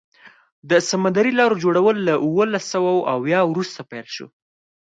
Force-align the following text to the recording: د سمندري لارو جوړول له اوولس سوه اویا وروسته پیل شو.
د 0.69 0.71
سمندري 0.89 1.31
لارو 1.39 1.61
جوړول 1.63 1.97
له 2.07 2.13
اوولس 2.25 2.63
سوه 2.73 2.91
اویا 3.15 3.39
وروسته 3.47 3.81
پیل 3.91 4.07
شو. 4.15 4.27